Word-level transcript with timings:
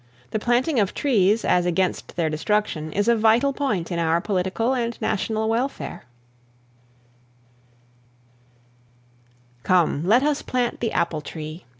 The 0.31 0.39
planting 0.39 0.79
of 0.79 0.95
trees 0.95 1.45
as 1.45 1.67
against 1.67 2.15
their 2.15 2.27
destruction 2.27 2.91
is 2.91 3.07
a 3.07 3.15
vital 3.15 3.53
point 3.53 3.91
in 3.91 3.99
our 3.99 4.19
political 4.19 4.73
and 4.73 4.99
national 4.99 5.47
welfare. 5.47 6.05
William 9.59 9.61
Cullen 9.61 9.85
Bryant 10.01 10.03
(1794 10.05 10.09
1878). 10.09 10.09
Come, 10.09 10.09
let 10.09 10.23
us 10.23 10.41
plant 10.41 10.79
the 10.79 10.91
apple 10.91 11.21
tree. 11.21 11.65